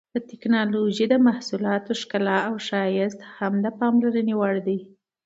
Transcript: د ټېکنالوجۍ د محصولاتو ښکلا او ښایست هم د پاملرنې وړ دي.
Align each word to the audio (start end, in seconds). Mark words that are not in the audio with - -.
د 0.13 0.15
ټېکنالوجۍ 0.29 1.05
د 1.09 1.15
محصولاتو 1.27 1.91
ښکلا 2.01 2.37
او 2.47 2.55
ښایست 2.67 3.19
هم 3.35 3.53
د 3.63 3.65
پاملرنې 3.79 4.33
وړ 4.37 4.55
دي. 4.67 4.77